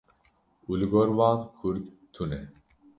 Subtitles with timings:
[0.69, 2.41] û li gor wan Kurd tune.